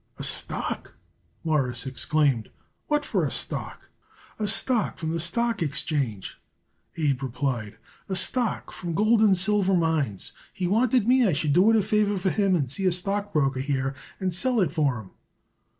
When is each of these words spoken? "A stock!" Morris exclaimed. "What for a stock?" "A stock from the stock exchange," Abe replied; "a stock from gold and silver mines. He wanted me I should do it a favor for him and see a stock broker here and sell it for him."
"A 0.17 0.23
stock!" 0.23 0.95
Morris 1.43 1.85
exclaimed. 1.85 2.49
"What 2.87 3.05
for 3.05 3.23
a 3.23 3.29
stock?" 3.29 3.91
"A 4.39 4.47
stock 4.47 4.97
from 4.97 5.11
the 5.11 5.19
stock 5.19 5.61
exchange," 5.61 6.41
Abe 6.97 7.21
replied; 7.21 7.77
"a 8.09 8.15
stock 8.15 8.71
from 8.71 8.95
gold 8.95 9.21
and 9.21 9.37
silver 9.37 9.75
mines. 9.75 10.31
He 10.51 10.65
wanted 10.65 11.07
me 11.07 11.27
I 11.27 11.33
should 11.33 11.53
do 11.53 11.69
it 11.69 11.75
a 11.75 11.83
favor 11.83 12.17
for 12.17 12.31
him 12.31 12.55
and 12.55 12.67
see 12.67 12.87
a 12.87 12.91
stock 12.91 13.31
broker 13.31 13.59
here 13.59 13.93
and 14.19 14.33
sell 14.33 14.59
it 14.59 14.71
for 14.71 15.01
him." 15.01 15.11